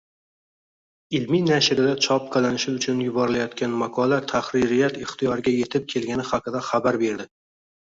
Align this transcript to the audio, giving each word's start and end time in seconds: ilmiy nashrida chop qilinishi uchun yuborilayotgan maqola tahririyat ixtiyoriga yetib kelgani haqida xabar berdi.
ilmiy 1.19 1.43
nashrida 1.49 1.91
chop 2.05 2.25
qilinishi 2.37 2.73
uchun 2.79 3.03
yuborilayotgan 3.05 3.77
maqola 3.83 4.19
tahririyat 4.33 4.99
ixtiyoriga 5.05 5.57
yetib 5.61 5.89
kelgani 5.95 6.29
haqida 6.35 6.67
xabar 6.73 7.01
berdi. 7.07 7.33